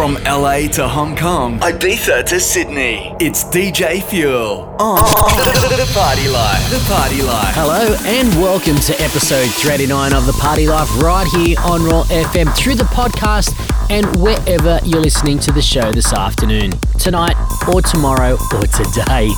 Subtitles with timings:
[0.00, 6.26] From LA to Hong Kong, Ibiza to Sydney, it's DJ Fuel on oh, the Party
[6.26, 6.70] Life.
[6.70, 7.54] The Party Life.
[7.54, 12.56] Hello and welcome to episode 39 of The Party Life right here on Raw FM
[12.56, 13.52] through the podcast
[13.90, 17.34] and wherever you're listening to the show this afternoon, tonight,
[17.66, 19.30] or tomorrow, or today.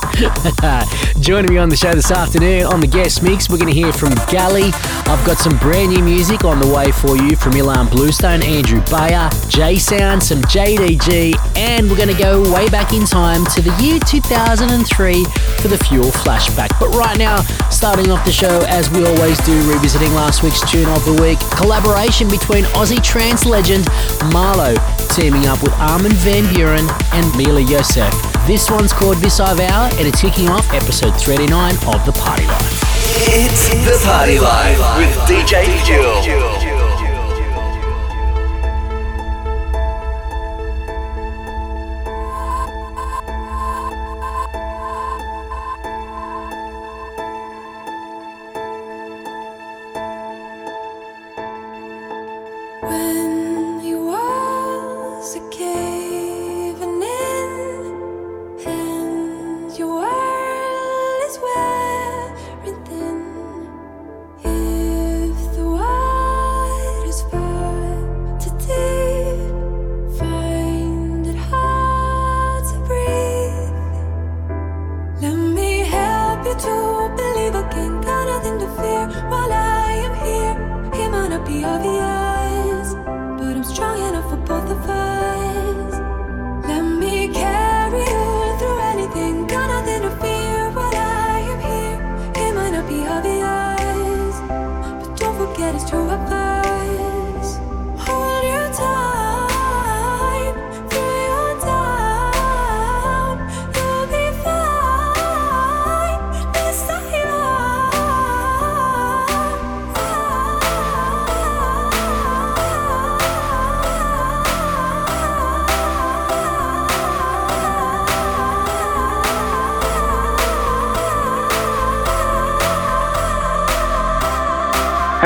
[1.20, 3.92] Joining me on the show this afternoon on the guest mix, we're going to hear
[3.94, 4.70] from Gali.
[5.08, 8.82] I've got some brand new music on the way for you from Ilan Bluestone, Andrew
[8.90, 13.62] Bayer, J Sound, some JDG, and we're going to go way back in time to
[13.62, 15.24] the year 2003
[15.62, 16.78] for the Fuel flashback.
[16.78, 20.88] But right now, starting off the show as we always do, revisiting last week's tune
[20.90, 23.86] of the week, collaboration between Aussie trance legend
[24.42, 24.74] Marlo
[25.14, 28.12] teaming up with Armin van Buuren and Mila Josef.
[28.44, 32.46] This one's called This I Vow and it's kicking off episode 39 of The Party
[32.46, 32.82] Life.
[33.28, 36.71] It's The Party Life with DJ Fuel.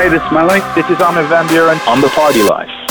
[0.06, 0.62] This is Malik.
[0.76, 2.85] This is Armin van Buuren on The Party Life.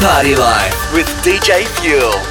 [0.00, 2.29] Party Life with DJ Fuel.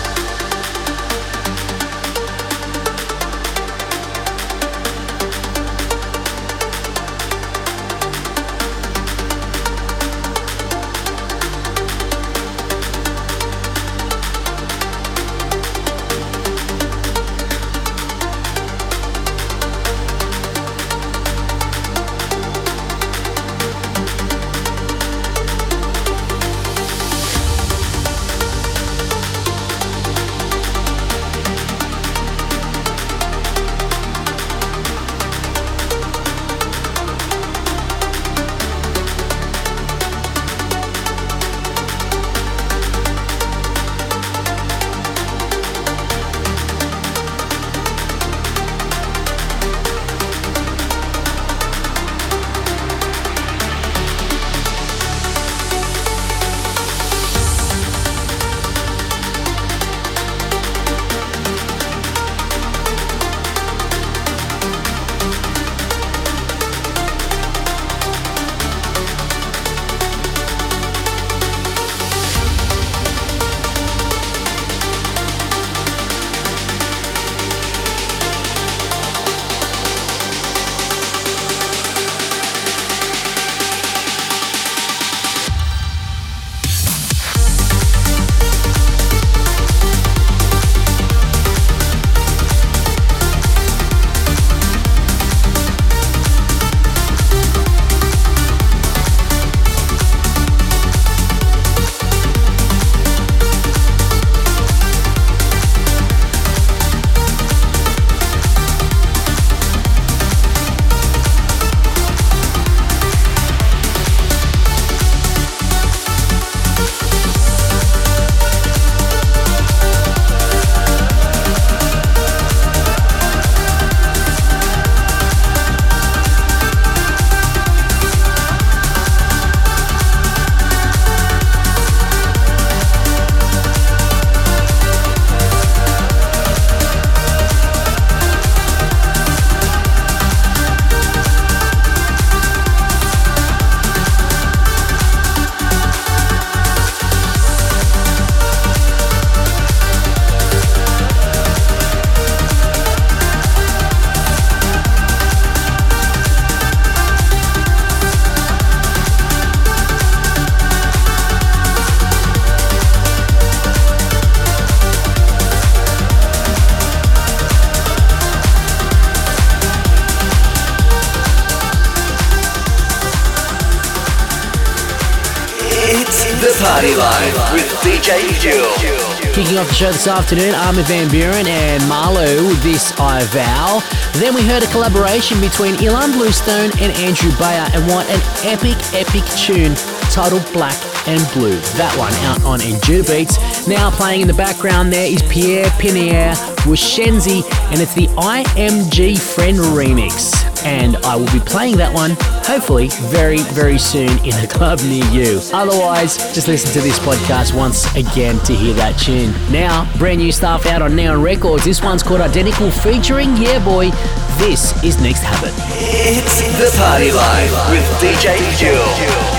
[179.60, 183.82] Off the show this afternoon, Armin van Buuren and Marlo, This I Vow.
[184.14, 188.78] Then we heard a collaboration between Ilan Bluestone and Andrew Bayer, and what an epic,
[188.94, 189.76] epic tune
[190.12, 190.78] titled Black
[191.10, 191.60] and Blue.
[191.76, 193.68] That one out on Anjunabeats.
[193.68, 199.20] Now playing in the background there is Pierre Pienaar with Shenzi, and it's the IMG
[199.20, 200.49] Friend remix.
[200.66, 202.12] And I will be playing that one
[202.44, 205.40] hopefully very, very soon in a club near you.
[205.54, 209.32] Otherwise, just listen to this podcast once again to hear that tune.
[209.52, 211.64] Now, brand new stuff out on Neon Records.
[211.64, 213.92] This one's called Identical featuring Yeah Boy.
[214.40, 215.54] This is Next Habit.
[215.76, 219.39] It's The Party Life with DJ Fuel.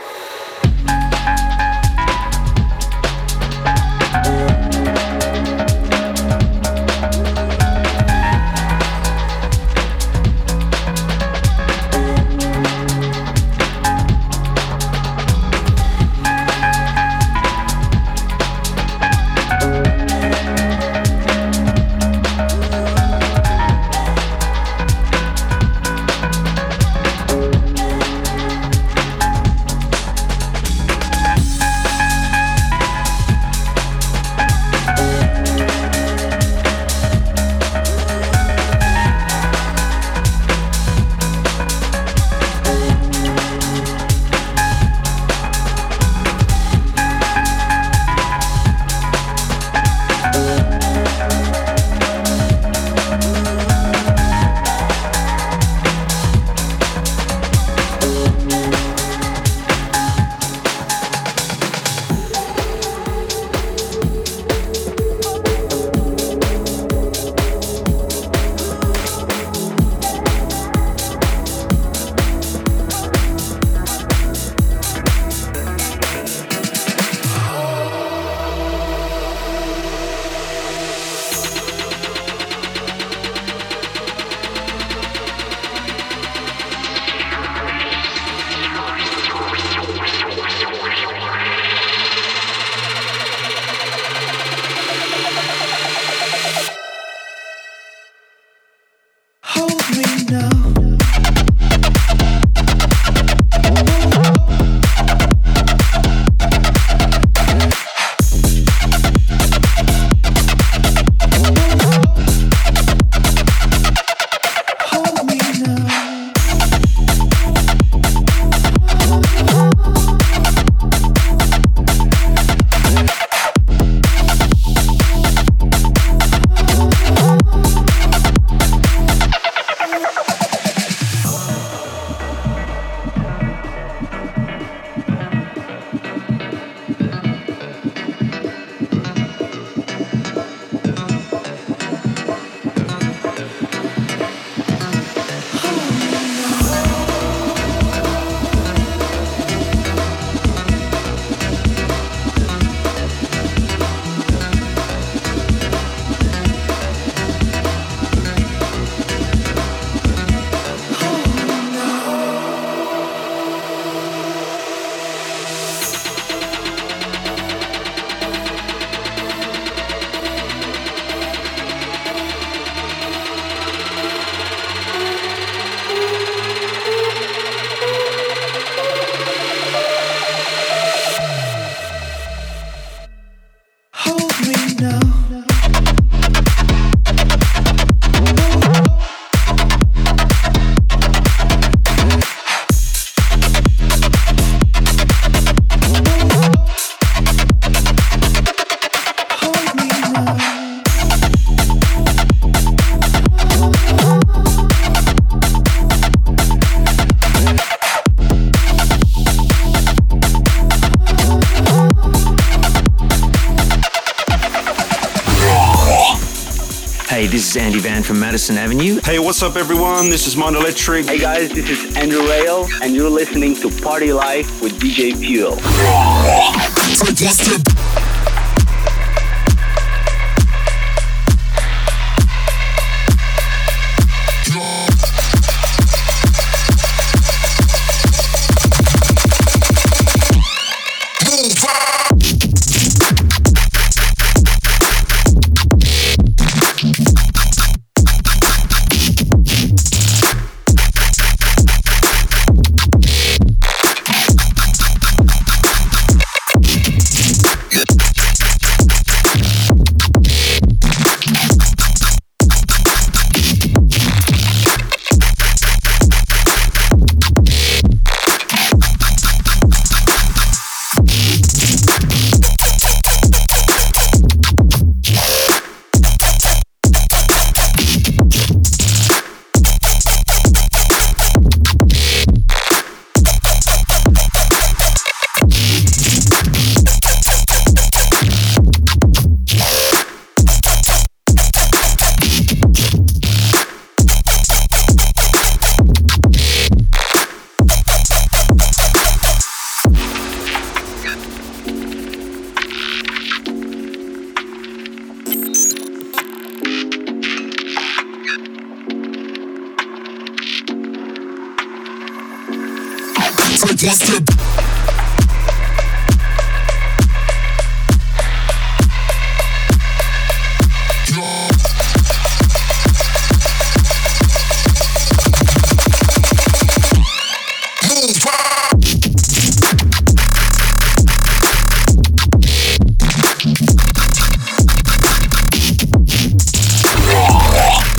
[218.41, 218.99] Madison Avenue.
[219.03, 220.09] Hey, what's up, everyone?
[220.09, 221.05] This is Mon Electric.
[221.05, 225.57] Hey, guys, this is Andrew Rayel, and you're listening to Party Life with DJ Fuel.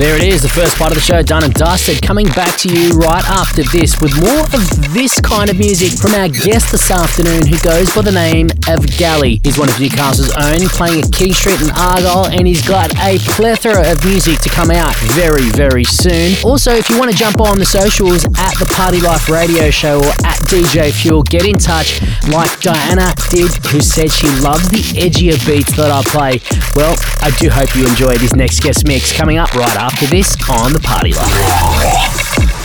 [0.03, 2.03] There it is, the first part of the show done and dusted.
[2.03, 6.19] Coming back to you right after this with more of this kind of music from
[6.19, 9.39] our guest this afternoon who goes by the name of Gali.
[9.47, 13.23] He's one of Newcastle's own, playing at King Street and Argyle, and he's got a
[13.39, 16.35] plethora of music to come out very, very soon.
[16.43, 20.03] Also, if you want to jump on the socials at the Party Life Radio Show
[20.03, 24.83] or at DJ Fuel, get in touch like Diana did, who said she loves the
[24.99, 26.43] edgier beats that I play.
[26.75, 30.37] Well, I do hope you enjoy this next guest mix coming up right after this
[30.49, 32.62] on the Party Life.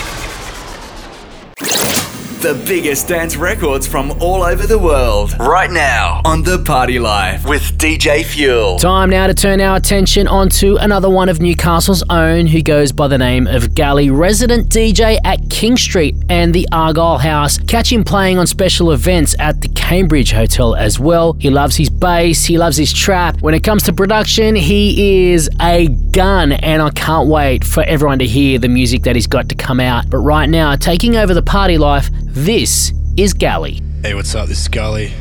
[2.42, 5.34] The biggest dance records from all over the world.
[5.40, 8.78] Right now on The Party Life with DJ Fuel.
[8.78, 13.08] Time now to turn our attention onto another one of Newcastle's own who goes by
[13.08, 17.58] the name of Gali, resident DJ at King Street and the Argyle House.
[17.58, 21.34] Catch him playing on special events at the Cambridge Hotel as well.
[21.40, 23.42] He loves his bass, he loves his trap.
[23.42, 28.20] When it comes to production, he is a gun, and I can't wait for everyone
[28.20, 30.08] to hear the music that he's got to come out.
[30.12, 33.82] But right now, taking over the party life, this is Gali.
[34.06, 34.48] Hey, what's up?
[34.48, 35.12] This is Gali.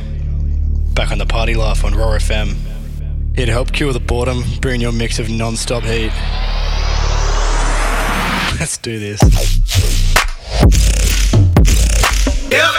[0.95, 2.55] Back on the party life on Raw FM.
[3.35, 6.13] Here to help cure the boredom, bring your mix of non stop heat.
[8.61, 9.19] Let's do this.
[12.53, 12.75] Yep.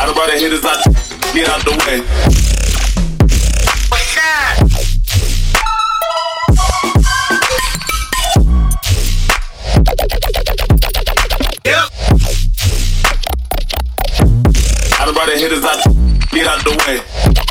[0.00, 0.82] Out of the hitters, I
[1.32, 2.00] get out the way.
[3.88, 4.79] What's that?
[15.40, 15.82] Hitters out,
[16.32, 17.49] get out the way.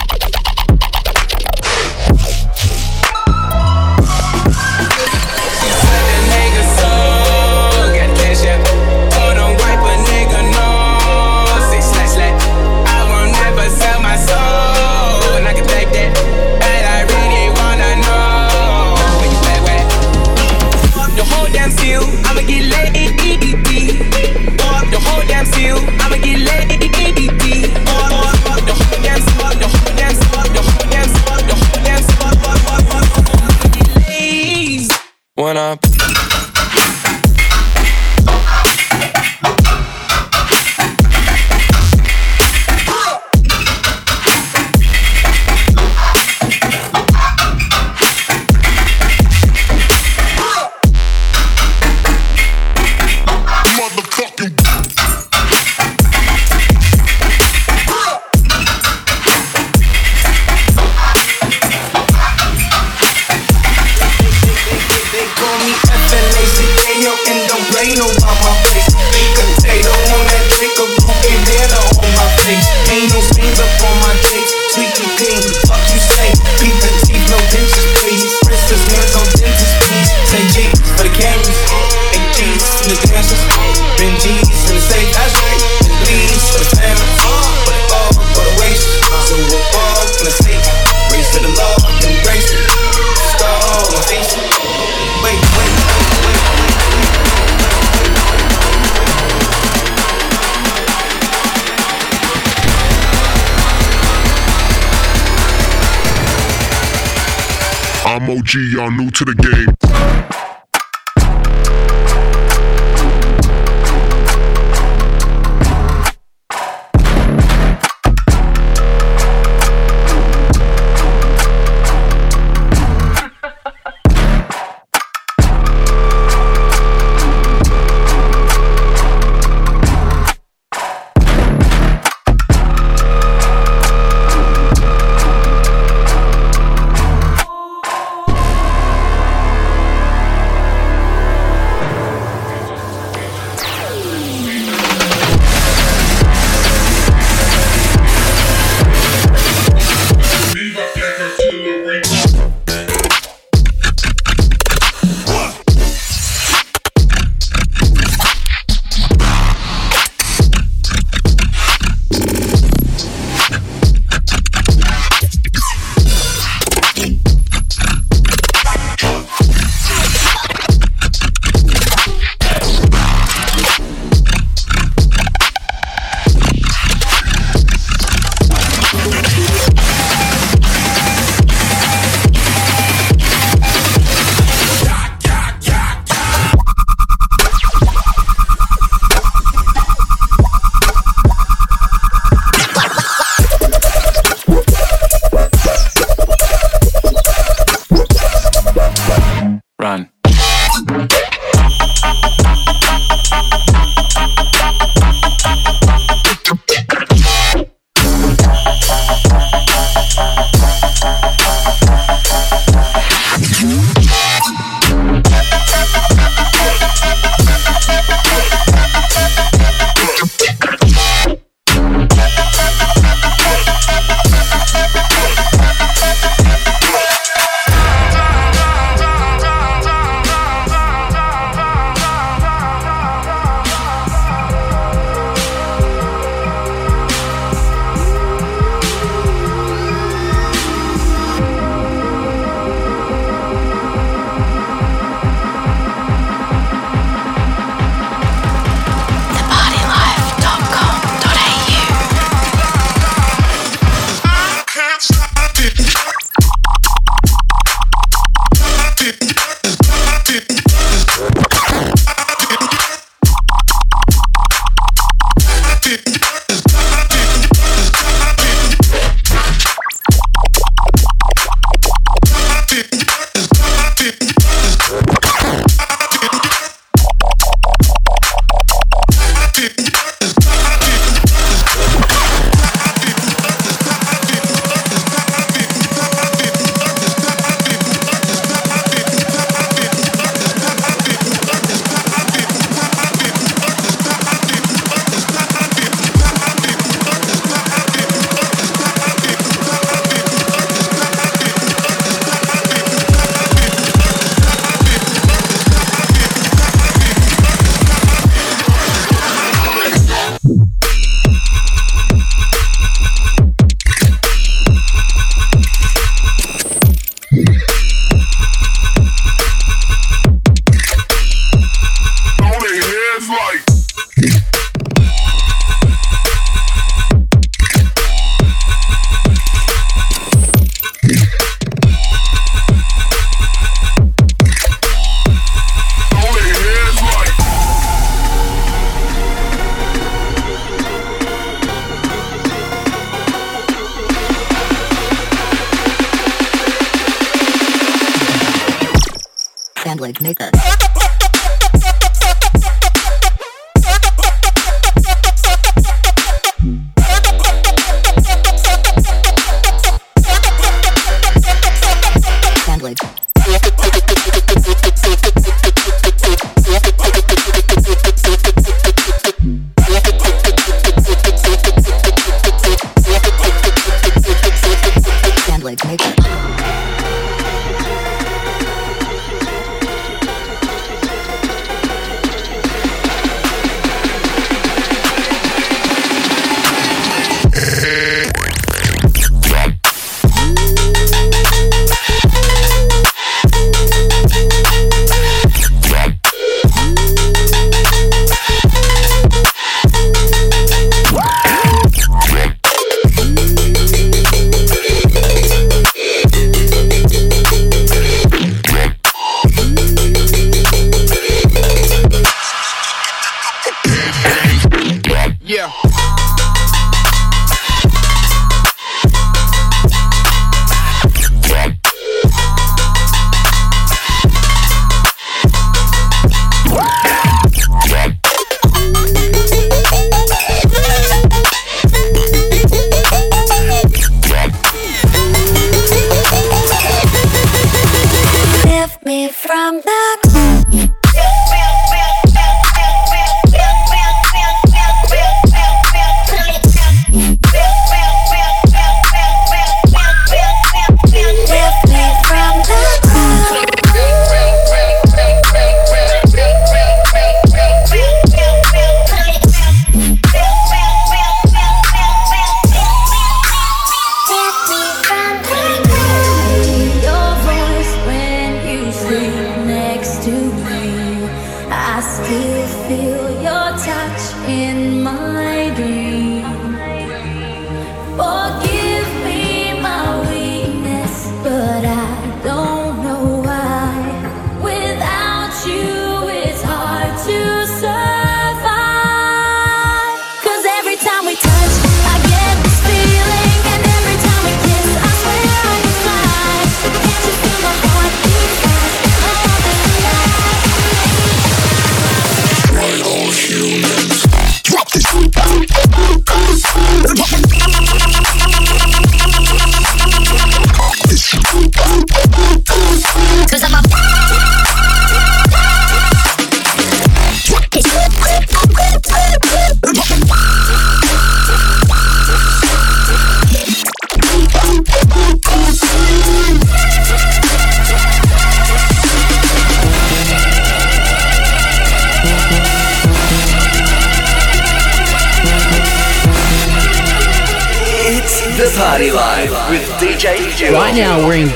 [108.11, 109.88] I'm OG, y'all new to the game.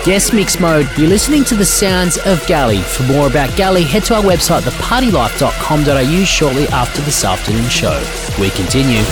[0.05, 2.81] Guest mix mode, you're listening to the sounds of Gali.
[2.81, 8.01] For more about Gali, head to our website, thepartylife.com.au, shortly after this afternoon show.
[8.39, 9.03] We continue.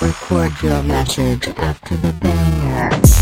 [0.00, 3.17] Record your message after the banger.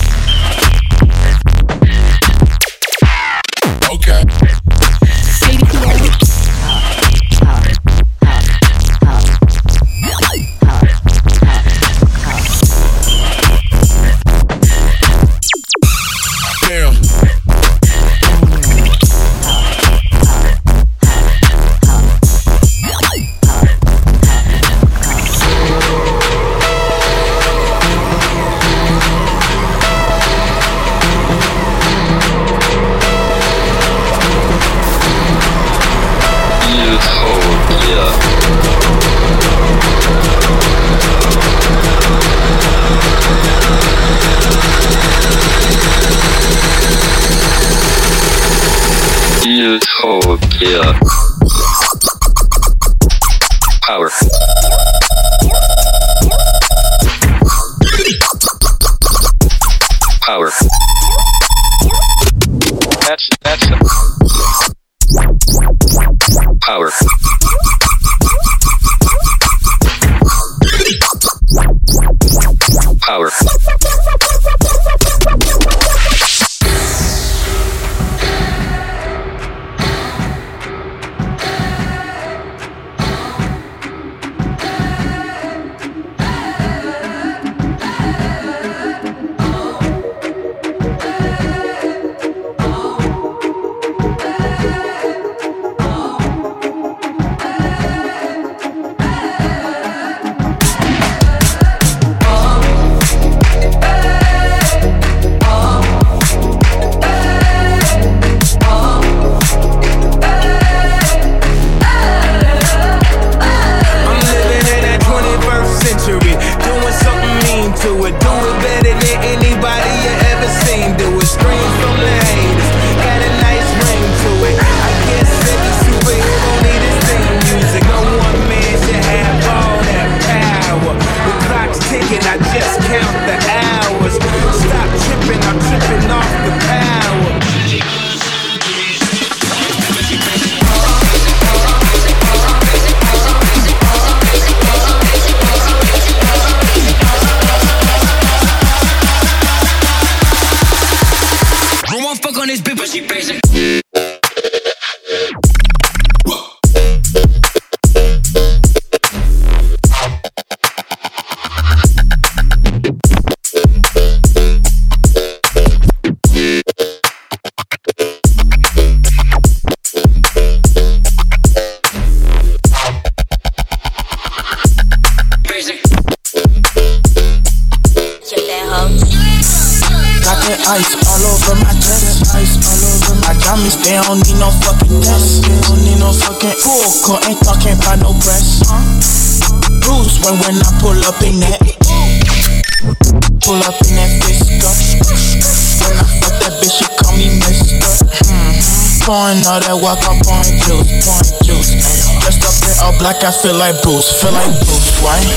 [199.07, 201.79] pouring all that walk up on juice, pouring juice.
[202.27, 205.31] Dressed up in all black, I feel like Bruce, feel like Bruce Wayne.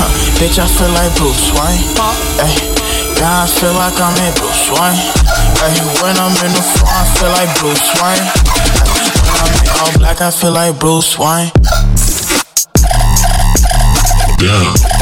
[0.00, 0.08] Huh,
[0.40, 1.84] bitch, I feel like Bruce Wayne.
[2.40, 2.56] Ay,
[3.20, 4.96] yeah, I feel like I'm in Bruce Wayne.
[5.60, 8.24] Ay, when I'm in the front, I feel like Bruce Wayne.
[9.28, 11.52] When I'm in all black, I feel like Bruce Wayne.
[14.40, 14.99] Yeah.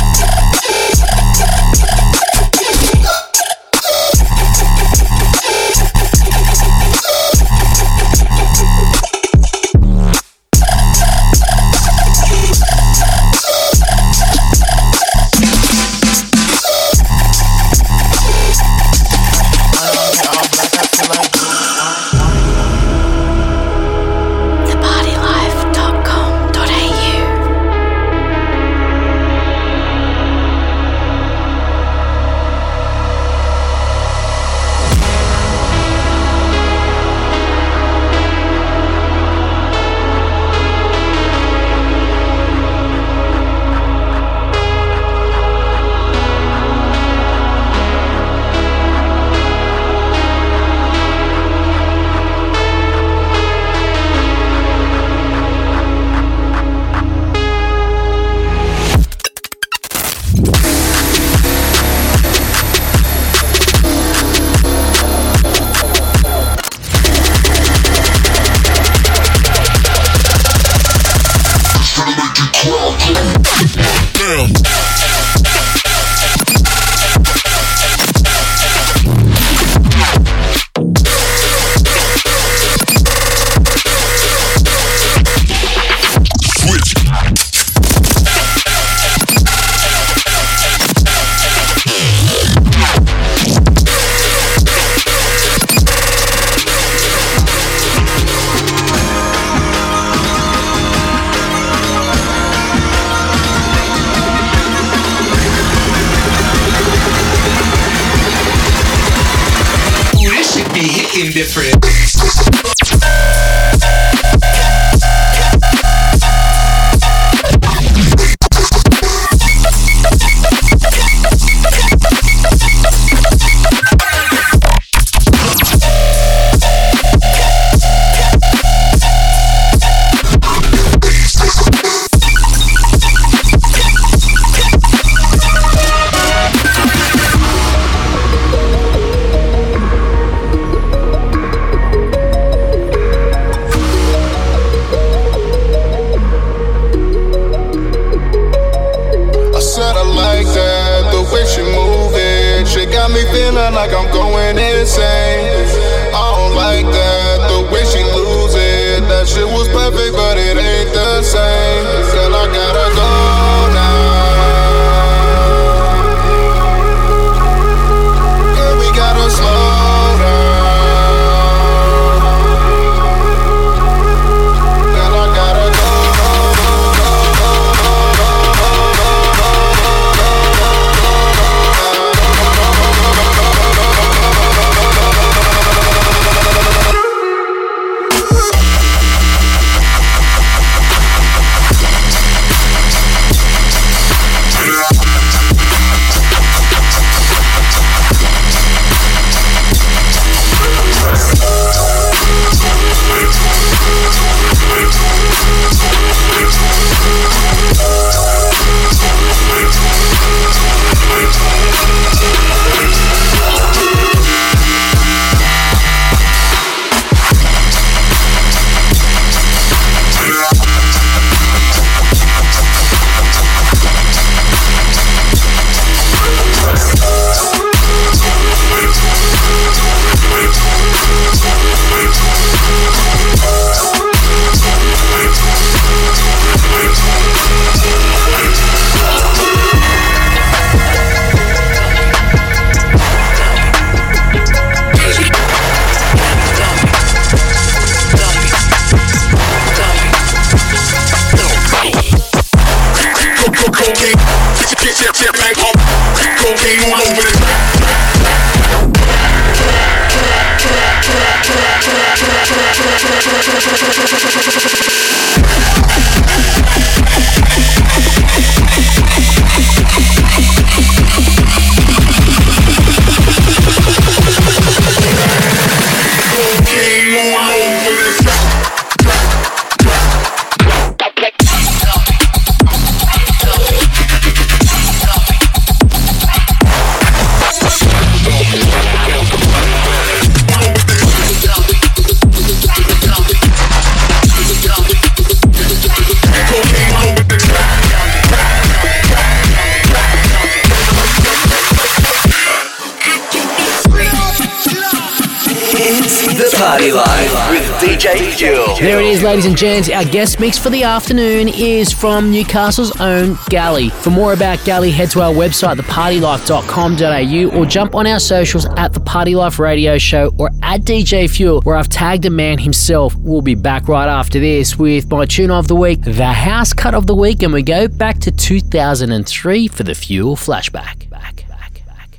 [306.89, 308.77] The Party Life with DJ Fuel.
[308.79, 309.91] There it is, ladies and gents.
[309.91, 313.91] Our guest mix for the afternoon is from Newcastle's own Gali.
[313.91, 318.95] For more about Gali, head to our website, thepartylife.com.au, or jump on our socials at
[318.95, 323.15] the Party Life Radio Show or at DJ Fuel, where I've tagged a man himself.
[323.17, 326.95] We'll be back right after this with my tune of the week, the house cut
[326.95, 331.11] of the week, and we go back to 2003 for the Fuel flashback.
[331.11, 332.19] Back, back, back.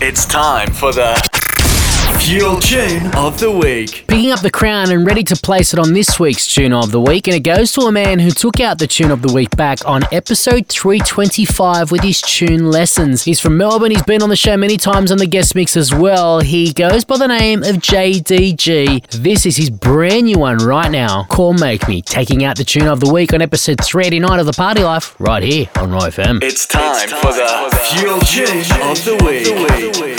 [0.00, 1.37] It's time for the
[2.28, 4.04] Fuel Tune of the Week.
[4.06, 7.00] Picking up the crown and ready to place it on this week's Tune of the
[7.00, 9.48] Week, and it goes to a man who took out the Tune of the Week
[9.56, 13.22] back on episode 325 with his tune lessons.
[13.22, 15.94] He's from Melbourne, he's been on the show many times on the guest mix as
[15.94, 16.40] well.
[16.40, 19.08] He goes by the name of JDG.
[19.22, 22.88] This is his brand new one right now, Call Make Me, taking out the Tune
[22.88, 26.42] of the Week on episode 389 of The Party Life, right here on Roy FM.
[26.42, 29.98] It's time, for the Fuel Tune of the Week.
[29.98, 30.17] We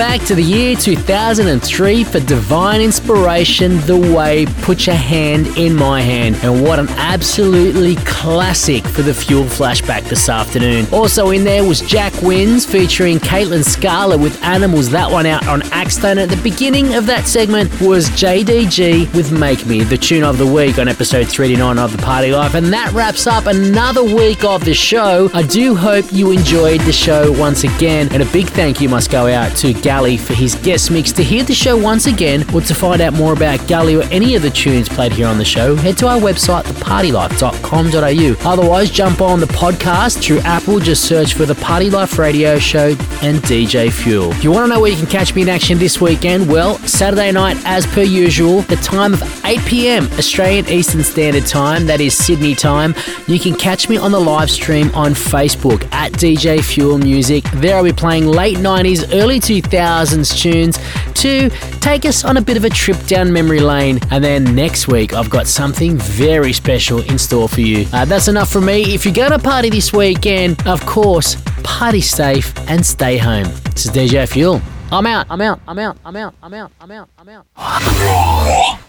[0.00, 6.00] back to the year 2003 for divine inspiration, The Way, Put Your Hand in My
[6.00, 6.36] Hand.
[6.36, 10.86] And what an absolutely classic for the Fuel flashback this afternoon.
[10.90, 15.60] Also in there was Jack Wins featuring Caitlyn Scarlett with Animals, that one out on
[15.64, 16.16] Axtone.
[16.16, 20.46] At the beginning of that segment was JDG with Make Me, the tune of the
[20.46, 22.54] week on episode 39 of The Party Life.
[22.54, 25.28] And that wraps up another week of the show.
[25.34, 28.08] I do hope you enjoyed the show once again.
[28.12, 31.10] And a big thank you must go out to Gali for his guest mix.
[31.10, 34.36] To hear the show once again or to find out more about Gali or any
[34.36, 38.48] of the tunes played here on the show, head to our website, thepartylife.com.au.
[38.48, 42.90] Otherwise, jump on the podcast through Apple, just search for The Party Life Radio Show
[43.22, 44.30] and DJ Fuel.
[44.30, 46.78] If you want to know where you can catch me in action this weekend, well,
[46.86, 52.00] Saturday night, as per usual, the time of 8 pm Australian Eastern Standard Time, that
[52.00, 52.94] is Sydney time.
[53.26, 57.42] You can catch me on the live stream on Facebook at DJ Fuel Music.
[57.54, 60.78] There I'll be playing late 90s, early 2000s tunes
[61.14, 61.48] to
[61.80, 63.98] take us on a bit of a trip down memory lane.
[64.10, 67.86] And then next week, I've got something very special in store for you.
[67.92, 68.94] Uh, that's enough from me.
[68.94, 73.48] If you're going to party this weekend, of course, party safe and stay home.
[73.74, 74.60] This is DJ Fuel.
[74.92, 78.80] I'm out, I'm out, I'm out, I'm out, I'm out, I'm out, I'm out.